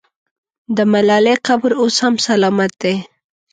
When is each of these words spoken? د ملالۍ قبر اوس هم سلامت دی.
د 0.75 0.77
ملالۍ 0.93 1.35
قبر 1.47 1.71
اوس 1.81 1.95
هم 2.03 2.15
سلامت 2.27 2.71
دی. 2.81 2.95